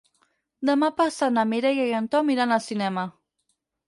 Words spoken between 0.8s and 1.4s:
passat